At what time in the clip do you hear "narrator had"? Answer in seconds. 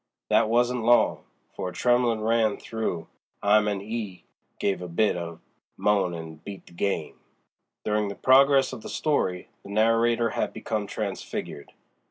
9.69-10.53